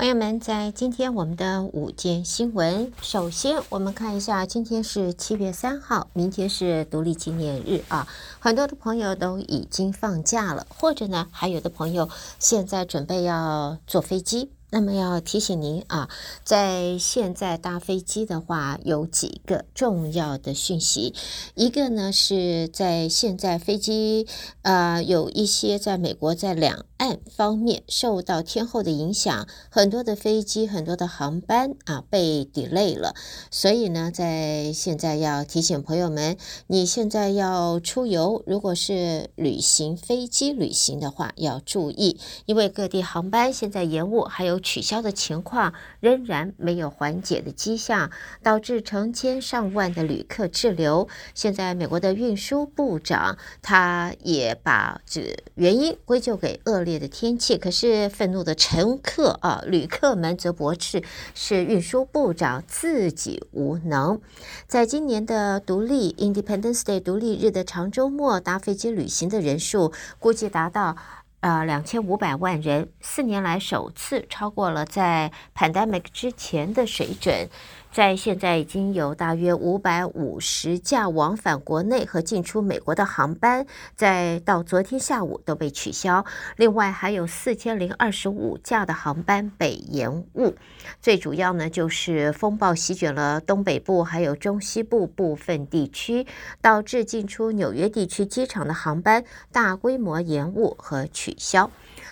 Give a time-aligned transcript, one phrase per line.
[0.00, 8.08] 朋友们，在今天我们的午间新闻，首先我们看一下，今天是七月三号，明天是独立纪念日啊，
[8.38, 12.08] 很多的朋友都已经放假了，或者呢，还有的朋友
[12.38, 14.50] 现在准备要坐飞机。
[14.72, 16.08] 那么要提醒您啊，
[16.44, 21.12] 在现在搭飞机的话，有几个重要的讯息。
[21.56, 24.28] 一个呢是在现在飞机
[24.62, 33.16] 呃有一些在美国在两岸方面受到天候的影响，很多的飞机很多的航班啊被 delay 了。
[33.50, 36.36] 所以呢，在现在要提醒朋友们，
[36.68, 44.59] 你现在要出游，如果是旅行飞机旅行的话，要注意，因为各地航班现在延误，还有。
[44.60, 48.10] 取消的情况仍然没有缓解的迹象，
[48.42, 51.08] 导致成千上万的旅客滞留。
[51.34, 57.58] 现在，美国的运输部长他也把这原因归咎给恶劣的天气。
[57.58, 61.02] 可是，愤怒的乘客啊，旅客们则驳斥
[61.34, 64.20] 是运输部长自己无能。
[64.66, 70.96] 在今年的独立 Independence Day 独立日的长周末，搭飞机旅行的人数估计达到。
[71.40, 77.48] 呃，两千五百万人，四年来首次超过了在 pandemic 之前的水准。
[77.92, 86.24] 在现在已经有大约五百五十架往返国内和进出美国的航班，在到昨天下午都被取消。
[86.56, 90.54] 另外还有四千零二十五架的航班被延误。
[91.00, 96.24] 最主要呢，就是风暴席卷了东北部还有中西部部分地区，
[96.60, 101.68] 导致进出纽约地区机场的航班大规模延误和取消。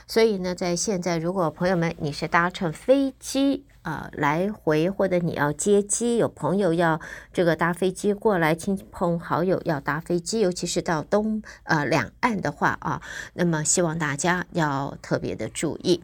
[0.09, 7.01] 所以呢，在现在，如果朋友们你是搭乘飞机，呃，来回或者你要接机，有朋友要
[7.33, 13.01] 这个搭飞机过来，亲朋好友要搭飞机，尤其是到东呃两岸的话啊，
[13.33, 16.03] 那么希望大家要特别的注意。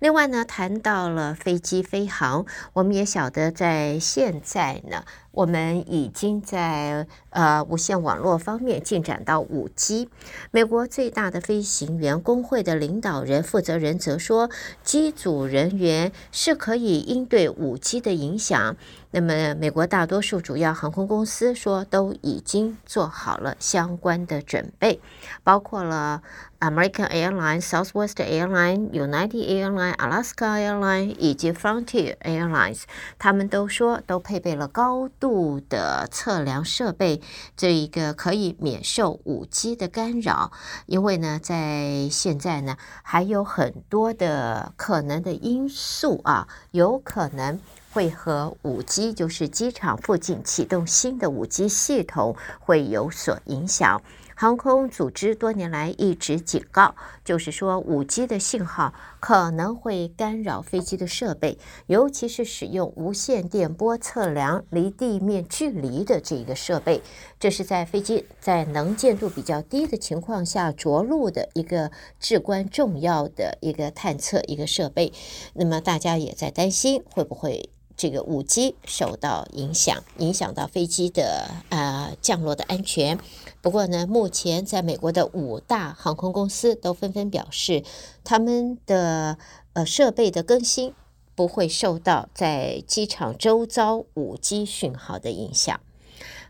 [0.00, 5.04] 另外呢，谈到了飞机飞航，我们也晓得在现在呢。
[5.32, 10.08] 我们已经在呃无线网络方面进展到五 G。
[10.50, 14.50] 美国最大的飞行员工会的领导人负责人则说，
[14.82, 18.76] 机组人员是可以应对五 G 的影响。
[19.12, 25.00] 那么，美国大多数主要航空公司说都已经做好了相关的准备，
[25.42, 26.22] 包括了
[26.60, 32.82] American Airlines、Southwest Airlines、United Airlines、Alaska Airlines 以及 Frontier Airlines，
[33.18, 37.20] 他们都说都配备了高度的测量设备，
[37.56, 40.52] 这一个可以免受五 G 的干扰。
[40.86, 47.58] 因为呢，在现在呢，还有很多的可能的因素啊，有可能。
[47.92, 54.02] 会和五 G，就是机场附近启动新的五 G 系统会有所影响。
[54.36, 61.58] 航空组织多年来一直警告，就是说五 G 的信号可能会干扰飞机的设备，
[61.88, 67.02] 尤其是使用无线电波测量离地面距离的这一个设备。
[67.38, 75.12] 这是在飞机在能见度比较低的情况下着陆的一个至关重要的一个探测一个设备。
[75.52, 77.68] 那么大家也在担心会不会。
[78.00, 83.18] 这个五 G 受到影响，影响到飞机的呃降落的安全。
[83.60, 87.84] 不过呢，目前在美国的五大航空公司都纷纷表示，
[88.24, 89.36] 他们的
[89.74, 90.94] 呃设备的更新
[91.34, 95.78] 不会受到在机场周遭五 G 讯号的影响。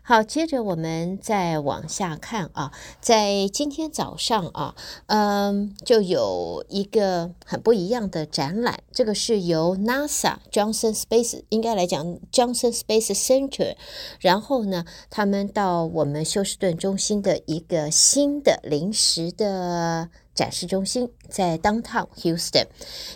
[0.03, 4.75] 好，接着我们再往下看啊，在今天早上啊，
[5.05, 13.75] 嗯，就有一个很不一样的展览，这个是由 NASA Johnson Space 应该来讲 Johnson Space Center，
[14.19, 20.09] 然后呢，他们到我们休斯顿中心的一个新的临时的。
[20.33, 22.67] 展示中心在 Downtown Houston，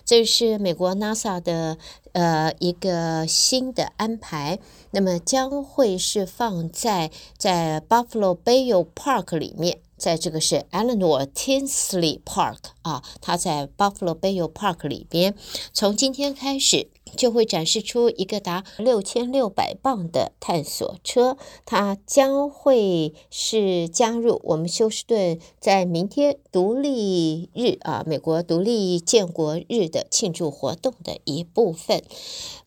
[0.03, 1.78] 这是美国 NASA 的
[2.15, 4.57] 呃一个新的安排。
[4.91, 15.35] 那么将会是放在在 Buffalo Bayo Park 里面，在这个是 Eleanor Tinsley Park 啊，它在 Buffalo Bayo Park 里边，
[15.73, 16.87] 从今天开始。
[17.16, 32.04] 就会展示出一个达六千六百磅的探索车，它将会是加入我们休斯顿在明天独立日啊，美国独立建国日的庆祝活动的一部分。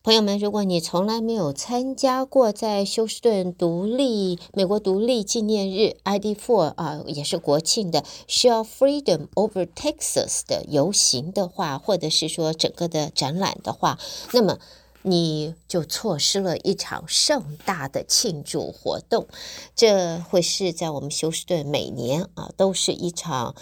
[0.01, 13.99] 朋友们，如果你从来没有参加过在休斯顿独立美国独立纪念日 ID4 啊，也是国庆的 Shout Freedom Over Texas 的游行的话，或者是说整个的展览的话，
[14.31, 14.59] 那么
[15.01, 19.27] 你就错失了一场盛大的庆祝活动。
[19.75, 23.55] 这会是在我们休斯顿每年啊，都是一场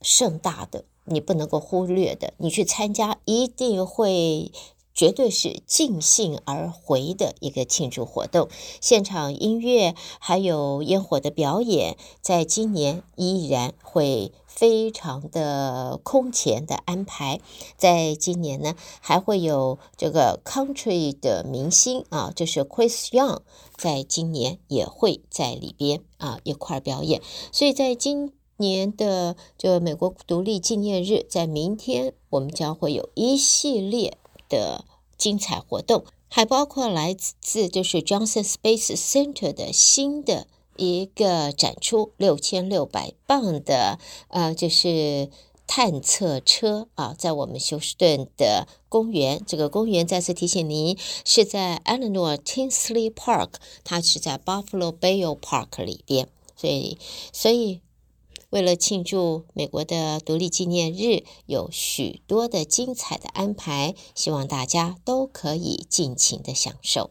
[0.00, 2.34] 盛大的，你不能够忽略的。
[2.38, 4.52] 你去参加，一定会。
[4.96, 8.48] 绝对是尽兴而回的一个庆祝活动，
[8.80, 17.40] 现场音乐还有烟火的表演，在今年依然会非常的空前的安排。
[17.76, 23.40] 在今年呢，还会有这个 country 的明星啊，就是 Chris Young，
[23.76, 27.20] 在今年也会在里边啊一块表演。
[27.52, 34.16] 所以在今年的就美国独立纪念日，在明天我们将会有一系列。
[34.48, 34.84] 的
[35.16, 40.46] 精彩活动，还包括来自就是 Johnson Space Center 的新的
[40.76, 43.98] 一个展出，六千六百磅的
[44.28, 45.30] 呃，就是
[45.66, 49.42] 探测车啊，在我们休斯顿的公园。
[49.46, 53.54] 这个公园再次提醒您，是在 Eleanor Tinsley Park，
[53.84, 56.98] 它是在 Buffalo Bayo Park 里边，所以，
[57.32, 57.80] 所以。
[58.50, 67.10] 为了庆祝美国的独立纪念日，有许多的精彩的安排，希望大家都可以尽情的享受。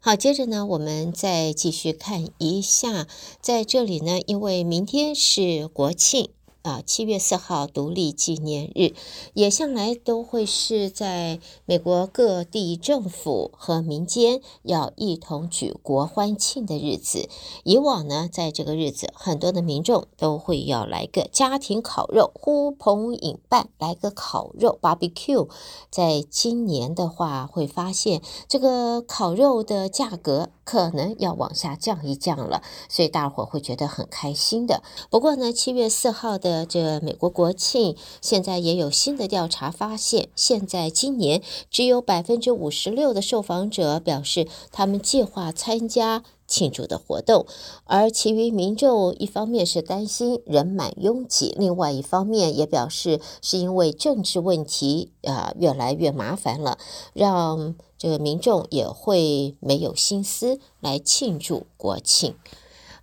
[0.00, 3.08] 好，接着呢，我们再继续看一下，
[3.40, 6.30] 在这里呢，因为明天是国庆。
[6.62, 8.92] 啊，七月四号独立纪念日，
[9.32, 17.28] 也向来都会是在美国各地政府和民间要一同举国欢庆的日子。
[17.64, 25.48] 以往呢，在这个日子，很多的民众都会要来个家庭烤肉，呼朋引伴来个烤肉 barbecue。
[25.90, 34.82] 在今年的话，会发现这个烤肉的价格可能要往下降一降了，所以大伙会觉得很开心的。
[35.08, 47.44] 不过呢，七月四号的的这美国国庆，现在也有新的调查发现，现在今年只有百分之五十六的受访者表示他们计划参加庆祝的活动，
[47.84, 56.78] 而其余民众一方面是担心人满拥挤，另外一方面也表示是因为政治问题啊越来越麻烦了，
[57.12, 62.34] 让这个民众也会没有心思来庆祝国庆。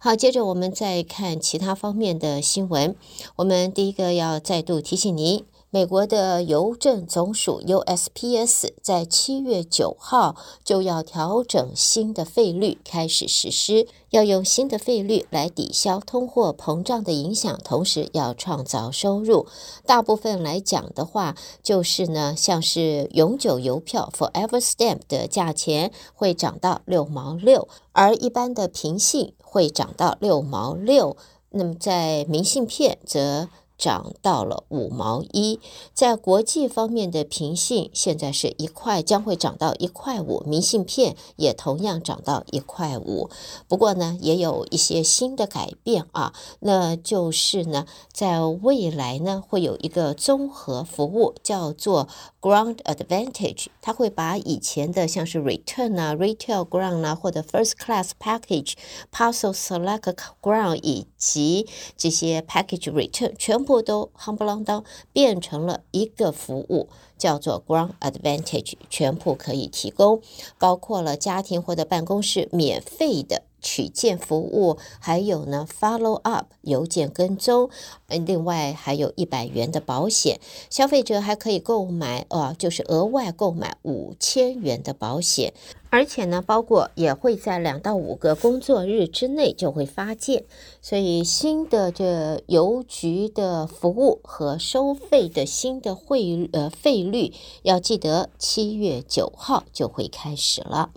[0.06, 2.96] 好，接着我们再看其他方面的新闻。
[3.38, 5.44] 我们第一个要再度提醒您，
[5.76, 19.48] 美国的邮政总署 USPS 在七月九号就要调整新的费率开始实施，要用新的费率来抵消通货膨胀的影响，同时要创造收入。
[19.86, 29.34] 大部分来讲的话，就是呢，像是永久邮票 Forever Stamp 的价钱会涨到六毛六，而一般的平信。
[29.40, 31.16] 会涨到六毛六，
[31.52, 35.60] 那么在明信片则涨到了五毛一，
[35.94, 43.30] 在国际方面的平信现在是一块，将会涨到一块五，明信片也同样涨到一块五。
[43.68, 52.08] 不过呢，也有一些新的改变啊，那就是呢，在未来呢，会有一个综合服务叫做
[52.46, 58.74] Ground Advantage，它会把以前的像是 Return 啊、Retail Ground 啊，或者 First Class Package、
[59.12, 63.66] Parcel Select Ground 以及这些 Package Return 全。
[63.66, 66.88] 部都夯不啷当变成了一个服务，
[67.18, 70.22] 叫做 Ground Advantage，全部可以提供，
[70.60, 73.42] 包括了家庭或者办公室免费的。
[73.66, 77.72] 取件服务，还有呢，follow up 邮件跟踪，
[78.08, 80.40] 另外还有一百元的保险，
[80.70, 85.52] 消费者还可以购买哦，就是额外购买五千元的保险，
[85.90, 90.44] 而且呢，包括也会在两到五个工作日之内就会发件，
[90.80, 100.92] 所以新的这邮局的服务和收费的新的汇呃费率，要记得七月九号就会开始了。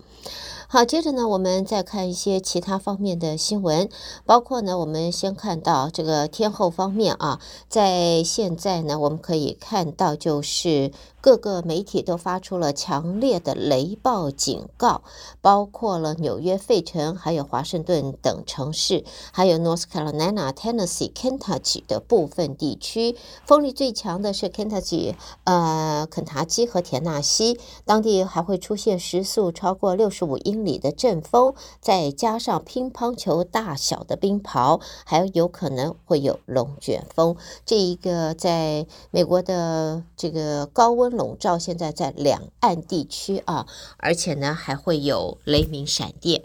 [0.71, 3.89] 好，接着呢，我们再看一些其他方面的新闻，
[4.23, 10.91] 包括呢，我们先看到这个天后方面啊，在现在呢，我们可以看到就是。
[11.21, 15.01] 各个媒体都发出了强烈的雷暴警告，
[15.41, 23.17] 包括了纽约、费城，还有华盛顿等城市，还有 North Carolina、Tennessee、Kentucky 的部分地区。
[23.45, 37.35] 风力最强的是 Kentucky，呃，肯塔基和田纳西，当地还会出现时速超过六十五英里的阵风，再加上乒乓球大小的冰雹，还有可能会有龙卷风。
[37.65, 41.09] 这一个在美国的这个高温。
[41.19, 43.65] 笼罩现在在两岸地区啊，
[43.97, 46.43] 而且呢还会有雷鸣闪电。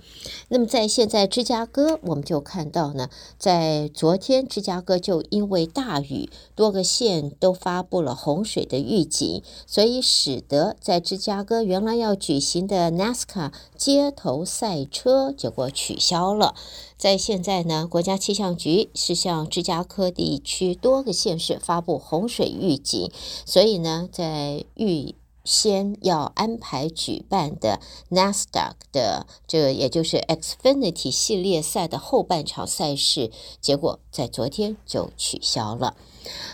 [0.48, 13.52] 那么在现在芝加哥，我们就看到呢，在昨天芝加哥就因为大雨，多个县都发布了洪水的预警，所以使得在芝加哥原来要举行的 NASCAR
[14.04, 16.54] 街头赛车结果取消了。
[16.98, 23.10] 在现在呢，国家气象局是向芝加哥地区多个县市发布洪水预警，
[23.46, 35.96] 所以呢，在预先要安排举办的 NASDAQ 的这，也就是 Xfinity 系列赛的后半场赛事，结果在昨天就取消了。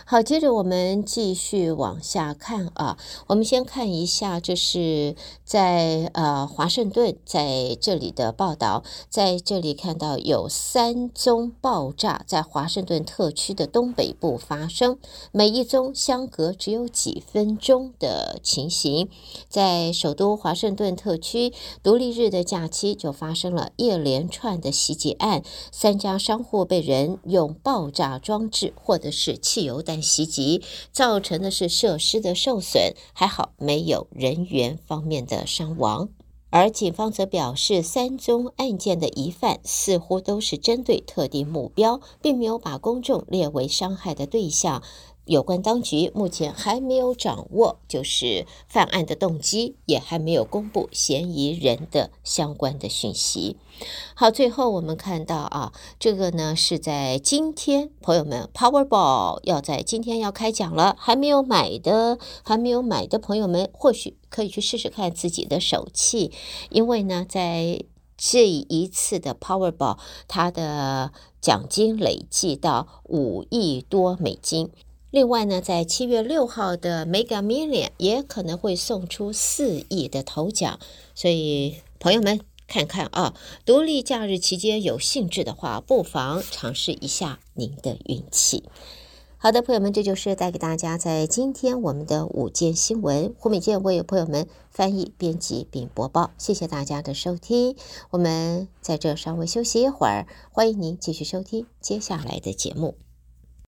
[0.05, 2.97] 好，接着我们继续往下看啊。
[3.27, 14.99] 我们先看一下，这是在呃华盛顿在这里的报道，在这里看到有三宗爆炸在华盛顿特区的东北部发生，
[15.31, 18.80] 每一宗相隔只有几分钟的情形。
[18.81, 19.09] 行
[19.49, 21.51] 在首都华盛顿特区，
[21.83, 29.37] 独立日的假期就发生了一连串的袭击案，三家商户被人用爆炸装置或者是。
[29.51, 30.61] 汽油弹袭击
[30.93, 36.09] 造成的是设施的受损，还好没有人员方面的伤亡。
[36.49, 44.83] 而警方则表示，三宗案件的疑犯似乎都是针对特定目标，并没有把公众列为伤害的对象。
[45.25, 53.57] 有关当局目前还没有掌握，就是犯案的动机，也还没有公布嫌疑人的相关的讯息。
[54.15, 66.31] 好，最后我们看到啊，这个呢是在今天，朋友们，Powerball 要在今天要开奖了，还没有买的，还没有买的朋友们，或许可以去试试看自己的手气，
[66.69, 67.83] 因为呢，在
[68.17, 69.97] 这一次的 Powerball，
[70.27, 74.71] 它的奖金累计到五亿多美金。
[75.11, 80.79] 另外呢，在七月六号的 Mega Million 也可能会送出四亿的头奖，
[81.13, 83.33] 所以朋友们看看啊，
[83.65, 88.63] 独立假日期间有兴致的话，不妨尝试一下您的运气。
[89.37, 97.75] 好的，朋友们，这就是带给大家在今天我们的午间新闻，胡美健为朋友们翻译、编辑并播报，谢谢大家的收听，
[98.11, 102.95] 我们在这稍微休息一会儿，欢迎您继续收听接下来的节目。